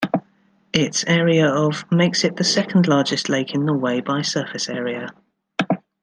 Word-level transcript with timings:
Its 0.73 1.03
area 1.05 1.47
of 1.47 1.85
makes 1.91 2.23
it 2.23 2.35
the 2.35 2.43
second 2.43 2.87
largest 2.87 3.29
lake 3.29 3.53
in 3.53 3.65
Norway 3.67 4.01
by 4.01 4.23
surface 4.23 4.67
area. 4.67 5.11